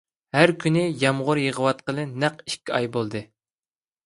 ھەر 0.35 0.53
كۈنى 0.63 0.85
يامغۇر 1.03 1.41
يېغىۋاتقىلى 1.41 2.07
نەق 2.25 2.41
ئىككى 2.47 2.75
ئاي 2.79 2.89
بولدى. 2.97 3.23